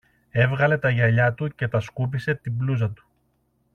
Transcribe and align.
Έβγαλε 0.31 0.77
τα 0.77 0.89
γυαλιά 0.89 1.33
του 1.33 1.55
και 1.55 1.67
τα 1.67 1.79
σκούπισε 1.79 2.33
τη 2.35 2.49
μπλούζα 2.49 2.89
του 2.89 3.07